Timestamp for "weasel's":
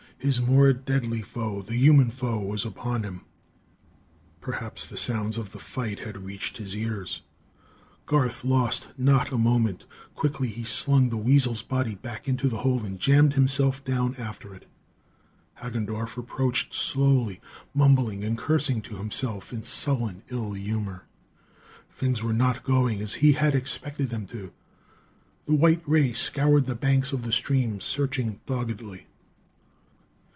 11.17-11.63